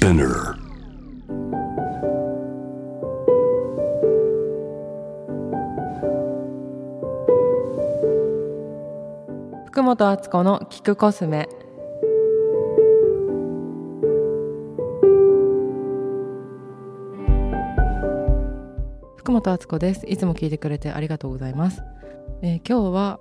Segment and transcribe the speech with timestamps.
[0.00, 0.54] Spinner.
[9.66, 11.48] 福本敦子の聞くコスメ
[19.16, 21.82] 福本敦子ですいつも聞いてくれてありがとうございます、
[22.42, 23.18] えー今日は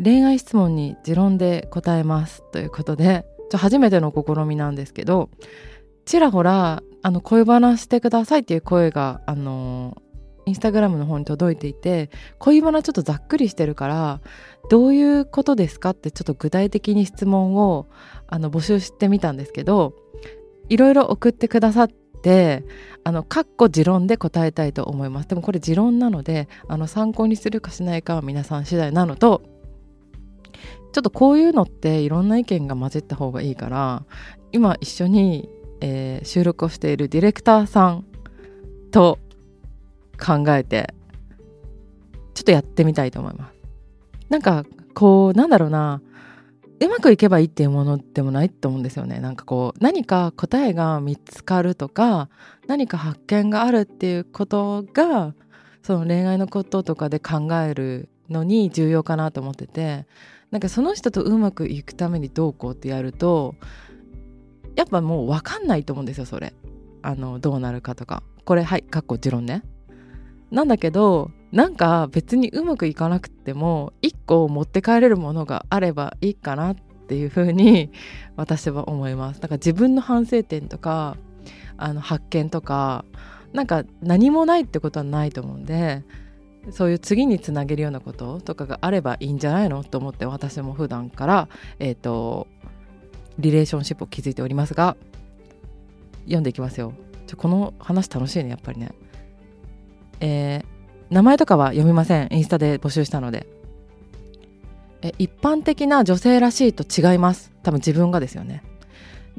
[0.00, 3.33] 恋愛質問に持論で答えますということで。
[3.52, 5.30] 初めての試みなんですけど
[6.04, 9.96] ちらほらあの恋バナしてくださいっていう声があの
[10.46, 14.20] インスタグラムの方に届いていて恋バナちょっとざっくりしてるから
[14.70, 17.86] どういうことですかってちょっと具体的に質問を
[18.26, 19.94] あの募集してみたんですけど
[20.68, 21.88] いろいろ送ってくださっ
[22.22, 22.64] て
[23.04, 25.28] あのかっこ持論で答えたいと思います。
[25.28, 29.42] でもこれ持論なのであの参考にするかしないかは皆さん次第なのと
[30.94, 34.04] ちょっとこういうのっていろんな意見が混じった方がいいから
[34.52, 35.48] 今一緒に、
[35.80, 38.04] えー収録をしているディレクターさん
[38.92, 39.18] と
[40.24, 40.94] 考えて
[42.32, 43.54] ちょっとやってみたいと思います。
[44.28, 46.00] なんかこうなんだろうな
[46.80, 49.18] うまくいけばいいっていうものでもないと思うんですよね。
[49.18, 52.28] なんかこう何か答えが見つかるとか
[52.68, 55.34] 何か発見があるっていうことが
[55.82, 60.06] その恋愛のこととかで考えるのに重要かなと思ってて
[60.54, 63.56] なんかその人とうまくいくためにどうこうってやると
[64.76, 66.54] やっぱもう分かんないと思うんですよそれ。
[67.02, 68.22] あのどうなるかとか。
[68.44, 69.64] これはいかっこ持論ね。
[70.52, 76.76] なんだけどなんか別にうまくいかなくても一個持って帰れるものがあればいいかなっ
[77.08, 77.90] ていうふうに
[78.36, 79.40] 私は思います。
[79.40, 81.16] だから自分の反省点とか
[81.78, 83.04] あの発見とか
[83.52, 86.04] なんか何もないってことはないと思うんで
[86.70, 91.48] そういう次につなげるようなこととかがあればいいんじゃないのと思って私も普段から
[91.78, 92.46] えっ、と
[93.38, 94.96] リレーションシップを築いておりますが
[96.24, 96.92] 読んでいきますよ。
[97.26, 98.92] ちょこの話楽しいねやっぱりね。
[100.20, 100.74] えー
[101.10, 102.28] 名前とかは読みません。
[102.32, 103.46] インスタで募集したので。
[105.02, 107.52] え一般的な女性らしいと違います。
[107.62, 108.64] 多分自分がですよね。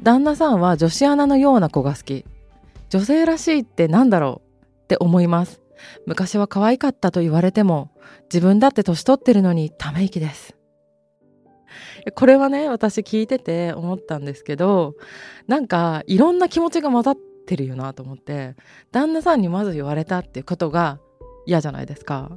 [0.00, 2.24] 旦那さんは女子アナのような子が好き。
[2.88, 5.60] 女性らしいってなんだろうって思います。
[6.06, 7.90] 昔は可愛かったと言われても
[8.32, 10.56] 自分だって年取ってるのにため息です。
[12.14, 14.94] これはね私聞いてて思ったんですけど
[15.48, 17.16] なんかいろんな気持ちが混ざっ
[17.46, 18.54] てるよなと思って
[18.92, 21.00] 旦那さんにまず言われたっていうことが
[21.46, 22.30] 嫌じゃないですか。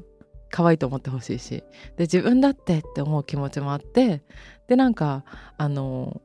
[0.51, 1.63] 可愛いと思ってほしいし。
[1.97, 4.23] で自分だってって思う気持ちもあって
[4.67, 5.23] でなんか
[5.57, 6.21] あの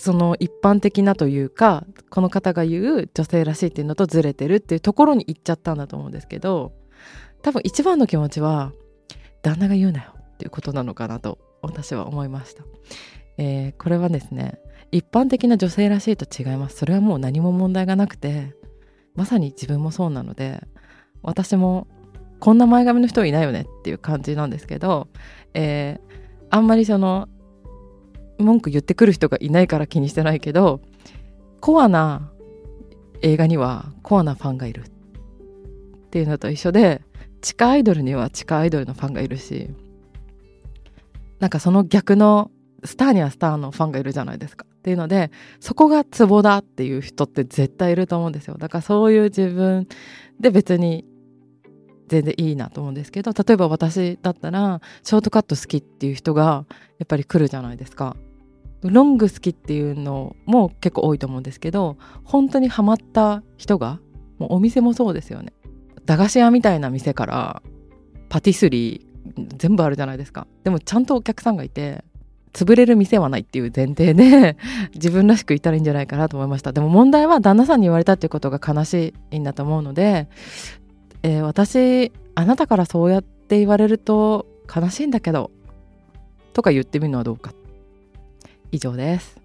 [0.00, 6.72] その一般的なというかこの方が言う女性らしいっていうのとずれてるっていうところに行っちゃったんだと思うんですけど
[7.42, 8.72] 多分一番の気持ちは
[9.42, 12.64] 旦那が言うなよっていうことなのかなと私は思いました、
[13.36, 14.58] えーこれはですね
[14.90, 16.78] 一般的な女性らしいと違います。
[16.78, 18.54] それはもう何も問題がなくて
[19.14, 20.62] まさに自分もそうなので
[21.22, 21.86] 私も
[22.38, 25.08] こんな前髪の人いないよねっていう感じなんですけど、
[25.52, 26.10] えー
[26.52, 27.28] あんまりその
[28.40, 30.80] 文句言ってくる人がいないから気にしてないけど
[31.60, 32.30] コアな
[33.22, 34.84] 映画にはコアなファンがいる。
[34.84, 37.02] っていうのと一緒で
[37.40, 39.68] 地下アイドルには地下アイドルのファンがいるし
[41.38, 42.50] なんかその逆の
[42.84, 44.66] スターにはスターのファンがいるじゃないですか。
[44.80, 45.30] っていうので
[45.60, 48.56] そこがツボだっていう人って絶対いると思うんですよ。
[48.58, 49.86] だからそういう自分
[50.40, 51.04] で別に
[52.08, 56.64] 全然いいなと思うんですけど例えば私だったらショートカット好きっていう人が
[56.98, 58.16] やっぱり来るじゃないですか。
[58.82, 64.00] ロング好きっていうのも結構多いと思うんですけど本当にハマった人が
[64.38, 65.52] もうお店もそうですよね。
[66.06, 67.62] 駄菓子屋みたいな店から
[68.28, 70.46] パティスリー全部あるじゃないですか。
[70.64, 72.04] でもちゃんとお客さんがいて
[72.52, 74.56] 潰れる店はないっていう前提で
[74.94, 76.72] 自分らしくいたらいいんじゃないかなと思いました。
[76.72, 80.28] でも問題は旦那さんに言われたっていうことが悲しいんだと思うので、
[81.22, 85.50] えー私あなたからそうやって言われると悲しいんだけど
[86.54, 87.52] とか言ってみるのはどうか。
[88.72, 89.40] 以上です。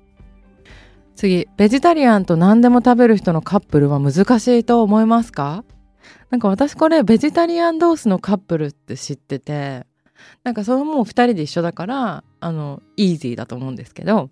[1.16, 5.64] 次ベジタリアンと何でも食べる人のカップルは難しいと思いますか？
[6.30, 9.86] なんか私これベジタリアン同士のカップルって知ってて
[10.44, 14.30] なんかそれもう2人で一緒だからあのイージーだと思うんですけど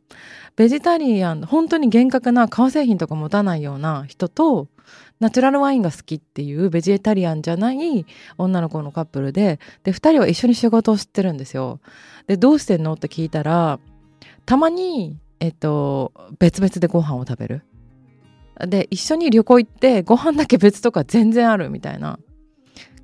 [0.56, 4.68] ベジタリアン本当に厳格な革製品とか持たないような人と
[5.20, 8.06] ナチュラルワインが好きっていうベジタリアンじゃない
[8.38, 11.80] 女の子のカップルでで2人は一緒に仕事をしてるんですよ。
[12.28, 12.94] でどうしてんの？
[12.94, 13.80] って聞いたら
[14.46, 17.64] たまに、えっと、別々でご飯を食べる。
[18.68, 22.20] で一緒に旅行行ってご飯だけ別とか全然あるみたいな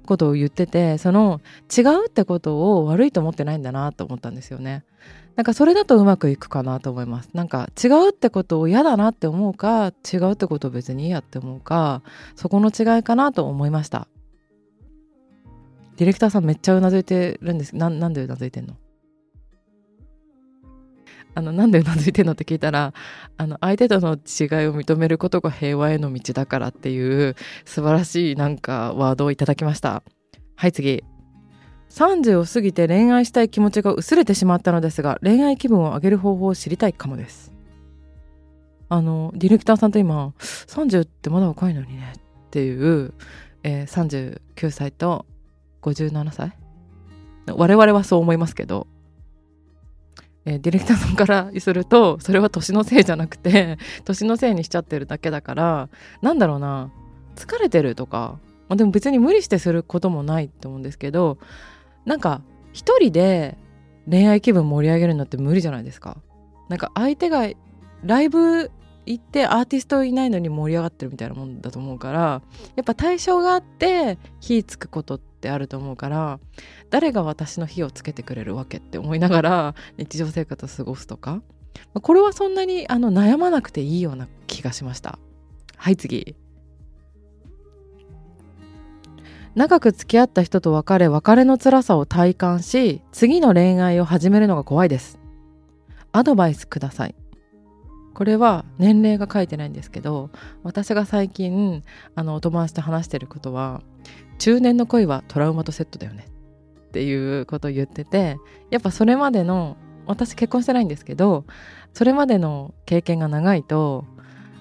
[0.06, 1.42] ことを言っててその
[1.76, 4.84] 違うってことを悪いと思ってないんだなと思ったんですよね。
[5.36, 12.02] なんかそれだとうまくいくかなと思いますなんか違うってことを嫌だなって思うか違うってことを別に嫌って思うか
[12.36, 14.10] そこの違いかなと思いました
[15.96, 18.76] ディレクターさんめっちゃうなずいてるんですななんでうなずいてんの？
[21.40, 22.94] あのなんでうなずいてんのって聞いたら
[23.38, 30.04] あの相手との違いを認めることが平和への道だからっていう素晴らしいなんかワードをいただきました。
[30.56, 31.04] はい次。
[31.90, 37.54] 30を過ぎて恋愛したい気持ちが薄れてしまったのですが恋愛気分を上げる方法を知りたいかもです。
[38.90, 42.22] あのディレクターさんと今30ってまだ若いのにねっ
[42.52, 43.14] ていう、
[43.64, 45.26] えー、39歳と
[45.84, 46.52] 57歳
[47.48, 48.88] 我々はそう思いますけど、
[50.46, 55.90] えー、ディレクターさんからすると それは年のせいじゃなくて 年のせいにしちゃってるだけだから
[56.22, 56.92] なんだろうな
[57.36, 61.38] 疲れてるとか、まあ、でも別に無理してすることもないと思うんですけど
[62.06, 62.42] なんか
[62.74, 63.58] 一人で
[64.10, 66.18] 恋愛気分盛り上げるのって無理じゃないですか。
[66.68, 67.48] なんか相手が
[68.04, 68.72] ライブ
[69.06, 72.42] 行ってアーティストいないのに盛り上がってるみたいなもんだと思うから
[72.76, 76.40] やっぱ対象があって火つくことっってあると思うから
[76.90, 81.42] 誰が私の火をつけてくれるわけって思いながら日常生活を過ごすとか。
[82.02, 85.18] これはそんなにあの悩まなくていいような気がしました。
[85.78, 86.36] はい次。
[89.56, 95.20] 長く付き合った人と別れ別れの辛さを体感し次の恋愛を始めるのが怖いです。
[96.12, 97.16] アドバイスください。
[98.14, 100.30] これは年齢が書いてないんですけど
[100.62, 101.84] 私が最近
[102.16, 103.82] あのお友達と話してることは
[104.40, 106.28] 中年の恋はトラウマとセットだよね。
[106.90, 108.38] っていうことを言ってて
[108.72, 109.78] やっぱそれまでの
[110.08, 111.46] 私結婚してないんですけど
[111.94, 114.06] それまでの経験が長いと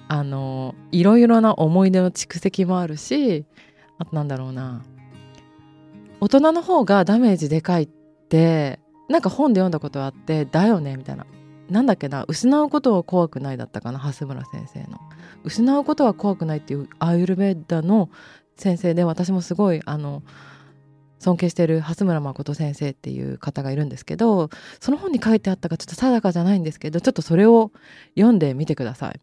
[0.07, 3.45] あのいろいろな思い出の蓄積もあるし
[3.97, 4.83] あとなんだろうな
[6.21, 8.79] 大人の方がダメージでかいって
[9.09, 11.25] なんか本で読んだことあってだよねみたいな。
[11.69, 14.99] なんだっけな失うことは怖くないだったかな蓮村先生の。
[15.43, 18.09] 失うことは怖くないっていうアーユルベッダの
[18.59, 20.23] 先生で私もすごいあの
[21.19, 27.71] 尊敬している蓮村誠先生っていう方がいるんですけどその本に書いてあったかちょっと定かじゃないんですけどちょっとそれを
[28.15, 29.19] 読んでみてください。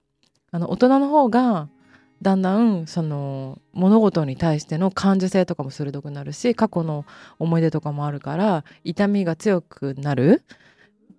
[0.52, 1.68] あの大人の方が
[2.22, 7.04] だんだんその物事に対しての感受性とかも鋭くなるし過去の
[7.38, 10.42] 思い出とかもあるから痛みが強くなる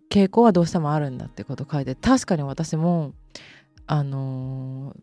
[0.10, 3.14] 傾向はどうしてもあるんだってこと書いて確かに私も
[3.86, 5.00] あのー、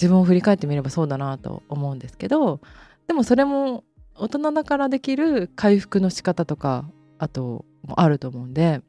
[0.00, 2.60] 自分を振り返ってみればそうだなと思うんですけど
[3.06, 3.84] でもそれも
[4.16, 6.88] 大人だからできる回復の仕方とか
[7.18, 8.80] あともあると思うんで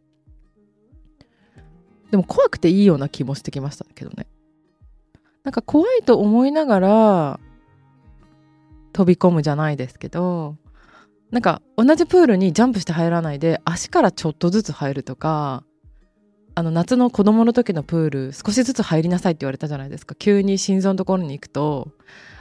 [2.11, 4.27] でも怖くていいような気もしてきましたけどね。
[5.43, 7.39] なんか怖いと思いながら
[8.93, 10.55] 飛び込むじゃないですけど
[11.29, 15.63] なんか同じプールにジャンプして入らないで足からちょっとずつ入るとか
[16.57, 20.15] あの夏の子供の時のプール少しずつ入りなさいって言われたじゃないですか。
[20.15, 21.89] 急に心臓のところに行くと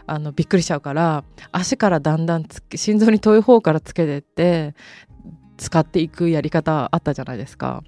[0.06, 4.74] あのびっくりしちゃうから足からだんだん心臓に遠い方からつけてって
[5.56, 7.82] 使っていくやり方あったじゃないですか。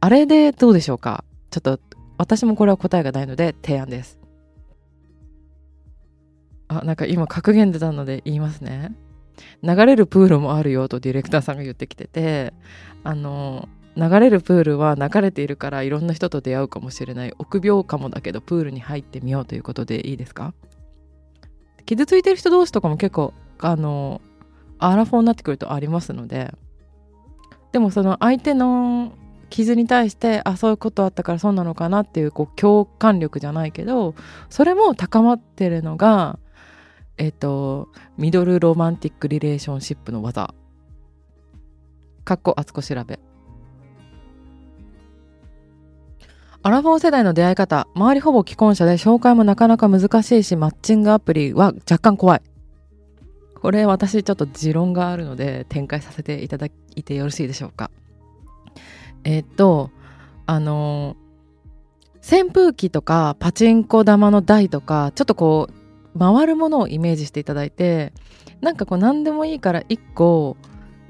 [0.00, 1.24] あれでどうでしょうか？
[1.50, 1.80] ちょっと
[2.16, 4.20] 私もこれは答えがないので提案です。
[6.68, 8.94] あなんか今格言出たので言いますね。
[9.62, 12.52] 流れるプールもあるよとディレクターさんが言ってきてて
[13.02, 20.54] あの流れるプールは流れているからいろんな人と出会うかもしれない臆病かもだけどプールに入ってみようということでいいですか？
[21.84, 24.20] 傷ついてる人同士とかも結構あの
[24.78, 26.54] アラフォーになってくるとありますので
[27.72, 29.12] でもその相手の
[29.50, 34.14] 傷に対してあそういうことあったからそうなのかなっていうこう共感力じゃないけど
[34.48, 36.38] それも高まってるのが
[37.18, 40.54] えっ、と middle romantic relationship の技。
[42.24, 43.20] かっこあつこ調べ。
[46.64, 52.42] アラフォー世代の出会い方周りほぼ既婚者で紹介もなかなか難しいしマッチングアプリは若干怖い
[53.60, 57.90] これ私ちょっと持論があるので展開させていただいてよろしいでしょうか
[59.24, 59.90] えっ、と
[60.46, 61.16] あの
[62.18, 65.68] 扇風機とかパチンコ玉の台とかちょっとこ
[66.14, 68.12] う回るものをイメージしていただいて
[68.60, 70.56] なんかこう何でもいいから一個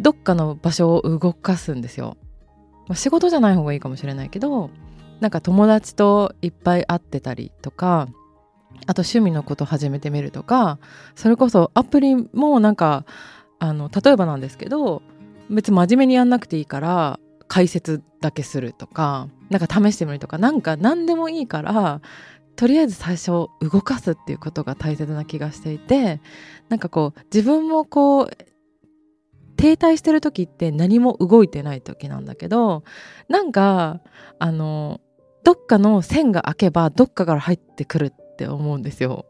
[0.01, 2.17] どっかの場所を動かすんですよ。
[2.89, 4.71] ま、仕事じゃない方がいいかもしれないけど
[5.23, 8.09] なんか友達といっぱい会ってたりとか
[8.89, 10.81] あと趣味のこと始めてみるとか
[11.15, 13.05] それこそアプリもなんか
[13.61, 15.01] あの例えばなんですけど
[15.49, 22.01] 別に真面目にやんなくていいから解説だけするとかなんか試してみるとかなんか何でもいいから
[22.57, 23.49] とりあえず最初動
[23.85, 26.21] かすっていうことが大切な気がしていて
[26.69, 28.31] なんかこう自分もこう
[29.57, 32.83] 停滞してる時って何も動いてない時なんだけど
[33.29, 34.01] なんか
[34.41, 35.01] あの
[35.45, 39.27] どっかの線が開けばどっかから入ってくるって思うんですよ。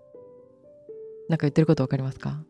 [1.29, 2.43] なんか言ってること分かりますか？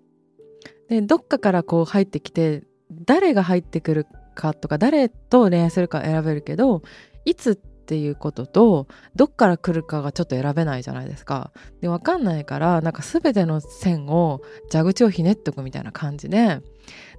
[0.88, 6.82] でどっかからこう入ってきて誰が入ってくるかとか誰と恋愛するか選べるけど
[7.24, 11.52] いつっていうこととどっから来るかがちょっと選べないじゃないですか。
[11.80, 14.40] で分かんないからなんか全ての線を
[14.72, 16.60] 蛇口をひねっとくみたいな感じで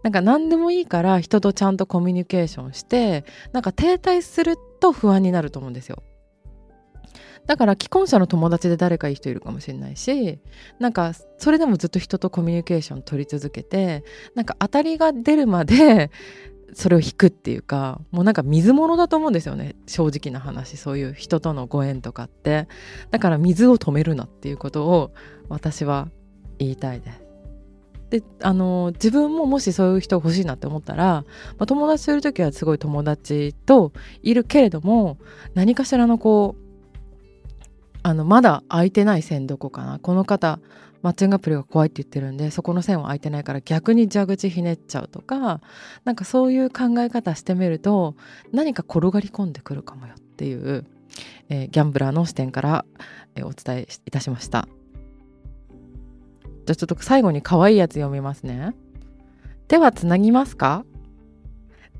[0.03, 3.23] なんか何でもいいから人とちゃんとコミュニケーションして
[3.53, 6.03] なんか停滞すると不安になると思うんですよ。
[7.45, 10.39] だから既婚者の友達で誰かいい人いるかもしれないし
[10.79, 14.03] なんかそれでもずっと人とコミュニケーション取り続けて
[14.35, 16.11] なんか当たりが出るまで
[16.73, 19.75] それを引くっていうかもうなんか水物だと思うんですよね。
[19.85, 20.75] 正直な話。
[20.75, 22.67] そういう人とのご縁とかって。
[23.11, 25.11] だから水を止めるなっていうことを
[25.49, 26.09] 私は
[26.57, 27.23] 言いたいです。
[28.13, 31.25] であの自分ももしそういう人欲しいなって思ったら、ま
[31.59, 35.17] あ、友達といる時はすごい友達といるけれども
[35.55, 36.62] 何かしらのこう
[38.03, 39.99] あのまだ空いてない線どこかな。
[39.99, 40.59] この方
[41.01, 45.59] マッチングアプリが怖いって言ってるんでそこの線は空いてないから逆に蛇口ひねっちゃうとか
[46.05, 48.15] なんかそういう考え方してみると
[48.53, 50.85] 何か転がり込んでくるかもよっていう、
[51.49, 52.85] えー、ギャンブラーの視点から、
[53.35, 54.67] えー、お伝えいたしました。
[56.65, 58.73] じゃあちょっと最後に可愛いやつ読みますね。
[59.67, 60.85] 手はつなぎますか？